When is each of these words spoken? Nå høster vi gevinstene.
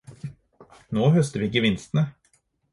Nå 0.97 1.11
høster 1.17 1.45
vi 1.45 1.53
gevinstene. 1.59 2.07